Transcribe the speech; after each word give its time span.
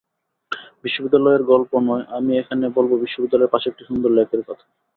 বিশ্ববিদ্যালয়ের 0.83 1.43
গল্প 1.43 1.71
নয়, 1.87 2.05
আমি 2.17 2.31
এখানে 2.37 2.65
বলব 2.77 2.91
বিশ্ববিদ্যালয়ের 3.03 3.53
পাশে 3.53 3.67
একটি 3.69 3.83
সুন্দর 3.89 4.11
লেকের 4.11 4.41
কথা। 4.47 4.65